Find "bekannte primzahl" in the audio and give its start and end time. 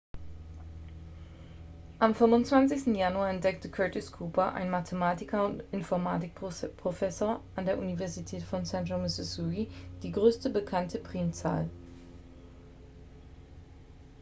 10.49-11.69